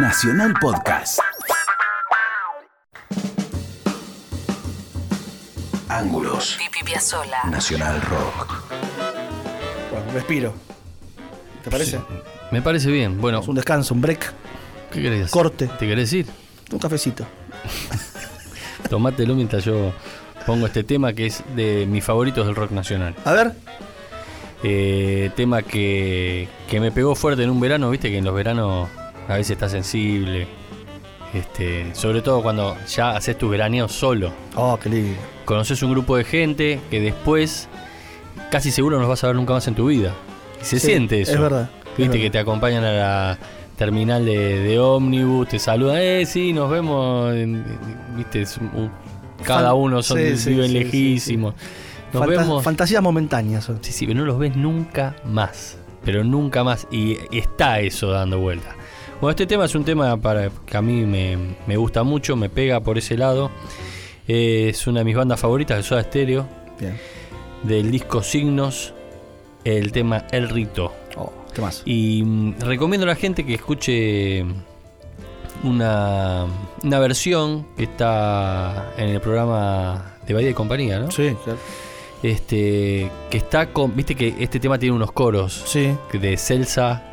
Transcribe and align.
Nacional 0.00 0.54
Podcast. 0.60 1.18
Ángulos. 5.88 6.56
Pipi 6.58 6.84
Piazzolla. 6.84 7.42
Nacional 7.50 8.00
Rock. 8.02 8.62
Bueno, 9.90 10.12
respiro. 10.12 10.54
¿Te 11.64 11.70
parece? 11.70 12.00
Me 12.50 12.62
parece 12.62 12.90
bien. 12.90 13.20
Bueno, 13.20 13.40
Es 13.40 13.48
un 13.48 13.56
descanso, 13.56 13.94
un 13.94 14.00
break, 14.00 14.32
¿qué 14.92 15.02
querés? 15.02 15.30
corte. 15.30 15.68
¿Te 15.78 15.86
querés 15.86 16.12
ir? 16.12 16.26
un 16.70 16.78
cafecito. 16.78 17.26
Tomátelo 18.90 19.34
mientras 19.34 19.64
yo 19.64 19.92
pongo 20.46 20.66
este 20.66 20.84
tema 20.84 21.12
que 21.12 21.26
es 21.26 21.42
de 21.56 21.86
mis 21.88 22.04
favoritos 22.04 22.46
del 22.46 22.54
rock 22.54 22.70
nacional. 22.72 23.14
A 23.24 23.32
ver, 23.32 23.52
Eh, 24.64 25.30
tema 25.36 25.62
que, 25.62 26.48
que 26.68 26.80
me 26.80 26.90
pegó 26.90 27.14
fuerte 27.14 27.44
en 27.44 27.50
un 27.50 27.60
verano, 27.60 27.90
viste 27.90 28.10
que 28.10 28.18
en 28.18 28.24
los 28.24 28.34
veranos 28.34 28.88
a 29.28 29.34
veces 29.34 29.52
está 29.52 29.68
sensible. 29.68 30.46
Este, 31.34 31.94
sobre 31.94 32.22
todo 32.22 32.42
cuando 32.42 32.76
ya 32.88 33.10
haces 33.10 33.36
tu 33.36 33.48
veraneo 33.50 33.86
solo. 33.88 34.32
oh, 34.56 34.78
qué 34.82 34.88
lindo. 34.88 35.20
Conoces 35.44 35.82
un 35.82 35.90
grupo 35.92 36.16
de 36.16 36.24
gente 36.24 36.80
que 36.90 37.00
después 37.00 37.68
casi 38.50 38.70
seguro 38.70 38.96
no 38.96 39.00
los 39.02 39.08
vas 39.10 39.24
a 39.24 39.28
ver 39.28 39.36
nunca 39.36 39.52
más 39.52 39.66
en 39.68 39.74
tu 39.74 39.86
vida. 39.86 40.14
Y 40.60 40.64
se 40.64 40.80
Sí, 40.80 40.86
siente 40.86 41.20
eso. 41.20 41.32
Es 41.34 41.40
verdad. 41.40 41.70
Viste 41.96 42.16
es 42.16 42.22
que 42.22 42.30
te 42.30 42.38
acompañan 42.38 42.84
a 42.84 42.92
la 42.92 43.38
terminal 43.76 44.24
de, 44.24 44.60
de 44.60 44.78
ómnibus, 44.78 45.48
te 45.48 45.58
saludan, 45.58 45.98
eh, 46.00 46.24
sí, 46.26 46.52
nos 46.52 46.70
vemos. 46.70 47.32
Viste, 48.16 48.44
cada 49.44 49.74
uno 49.74 50.02
son, 50.02 50.18
sí, 50.18 50.36
sí, 50.36 50.50
viven 50.50 50.72
lejísimos. 50.72 51.54
Nos 52.12 52.22
Fanta- 52.22 52.40
vemos. 52.40 52.64
Fantasías 52.64 53.02
momentáneas. 53.02 53.70
Sí, 53.82 53.92
sí, 53.92 54.06
pero 54.06 54.20
no 54.20 54.24
los 54.26 54.38
ves 54.38 54.56
nunca 54.56 55.14
más. 55.24 55.76
Pero 56.04 56.24
nunca 56.24 56.64
más. 56.64 56.86
Y 56.90 57.18
está 57.36 57.80
eso 57.80 58.10
dando 58.10 58.38
vuelta. 58.38 58.74
Bueno, 59.20 59.30
este 59.30 59.46
tema 59.46 59.64
es 59.64 59.74
un 59.74 59.84
tema 59.84 60.16
para 60.16 60.48
que 60.64 60.76
a 60.76 60.82
mí 60.82 61.04
me, 61.04 61.36
me 61.66 61.76
gusta 61.76 62.02
mucho, 62.04 62.36
me 62.36 62.48
pega 62.48 62.80
por 62.80 62.98
ese 62.98 63.16
lado. 63.16 63.50
Eh, 64.28 64.68
es 64.70 64.86
una 64.86 65.00
de 65.00 65.04
mis 65.04 65.16
bandas 65.16 65.40
favoritas 65.40 65.76
de 65.78 65.82
Soda 65.82 66.02
Stereo, 66.04 66.46
Bien. 66.78 66.96
del 67.64 67.90
disco 67.90 68.22
Signos, 68.22 68.94
el 69.64 69.90
tema 69.90 70.26
El 70.30 70.48
Rito. 70.48 70.92
Oh, 71.16 71.32
¿qué 71.52 71.60
más? 71.60 71.82
Y 71.84 72.22
mm, 72.24 72.60
recomiendo 72.60 73.06
a 73.06 73.08
la 73.08 73.16
gente 73.16 73.44
que 73.44 73.54
escuche 73.54 74.44
una, 75.64 76.46
una 76.84 76.98
versión 77.00 77.66
que 77.76 77.84
está 77.84 78.92
en 78.98 79.08
el 79.08 79.20
programa 79.20 80.14
de 80.28 80.34
Bahía 80.34 80.50
y 80.50 80.54
Compañía, 80.54 81.00
¿no? 81.00 81.10
Sí, 81.10 81.34
claro. 81.42 81.58
Este, 82.22 83.10
que 83.30 83.36
está 83.38 83.72
con, 83.72 83.96
viste 83.96 84.14
que 84.14 84.34
este 84.38 84.60
tema 84.60 84.78
tiene 84.78 84.94
unos 84.94 85.10
coros 85.10 85.64
Sí. 85.66 85.92
de 86.12 86.36
Celsa. 86.36 87.07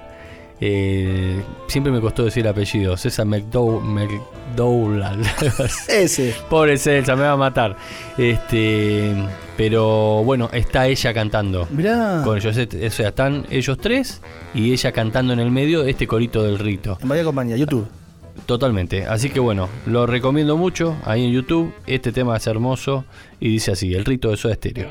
Eh, 0.62 1.42
siempre 1.68 1.92
me 1.92 2.00
costó 2.00 2.24
decir 2.24 2.46
el 2.46 2.52
apellido, 2.52 2.96
César 2.96 3.26
McDow, 3.26 3.82
McDowell. 3.82 5.04
Ese. 5.88 6.36
Pobre 6.50 6.78
Celsa, 6.78 7.16
me 7.16 7.24
va 7.24 7.32
a 7.32 7.38
matar. 7.38 7.76
Este, 8.18 9.14
pero 9.58 10.24
bueno, 10.24 10.50
está 10.54 10.88
ella 10.88 11.14
cantando 11.14 11.68
Mirá. 11.72 12.22
con 12.24 12.38
ellos. 12.38 12.58
O 12.58 12.90
sea, 12.90 13.10
están 13.10 13.46
ellos 13.50 13.78
tres 13.78 14.22
y 14.54 14.72
ella 14.72 14.92
cantando 14.92 15.34
en 15.34 15.40
el 15.40 15.52
medio 15.52 15.84
este 15.84 16.08
corito 16.08 16.44
del 16.44 16.60
rito. 16.60 16.98
En 17.02 17.10
Bahía 17.10 17.24
Compañía, 17.24 17.58
YouTube. 17.58 17.88
Totalmente. 18.46 19.06
Así 19.06 19.30
que 19.30 19.40
bueno, 19.40 19.70
lo 19.86 20.06
recomiendo 20.06 20.58
mucho 20.58 20.96
ahí 21.06 21.26
en 21.26 21.32
YouTube. 21.32 21.74
Este 21.88 22.12
tema 22.12 22.38
es 22.38 22.48
hermoso 22.48 23.06
y 23.40 23.50
dice 23.50 23.72
así: 23.72 23.94
El 23.94 24.06
rito 24.06 24.30
de 24.30 24.38
Soda 24.38 24.54
Estéreo. 24.54 24.88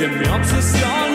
Dem 0.00 0.16
März 0.16 0.50
des 0.50 0.80
Jahres 0.80 1.09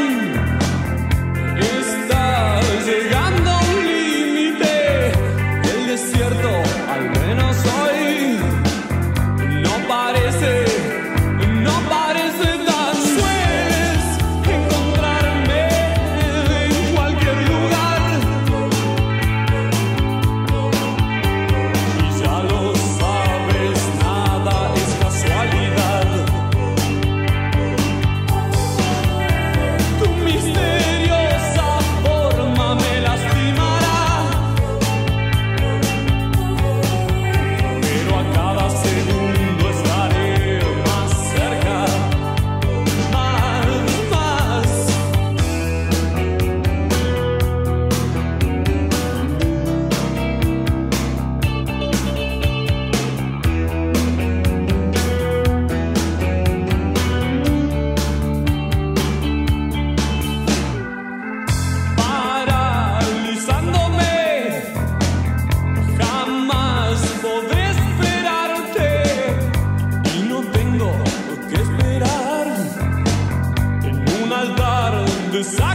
altar 75.35 75.75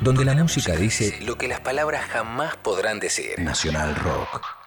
Donde 0.00 0.24
la 0.24 0.34
música 0.34 0.74
dice 0.74 1.18
lo 1.20 1.36
que 1.36 1.48
las 1.48 1.60
palabras 1.60 2.06
jamás 2.06 2.56
podrán 2.56 3.00
decir. 3.00 3.38
Nacional 3.38 3.94
Rock. 3.96 4.54